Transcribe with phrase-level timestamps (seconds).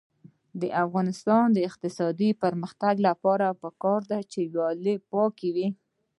[0.61, 5.67] د افغانستان د اقتصادي پرمختګ لپاره پکار ده چې ویالې پاکې وي.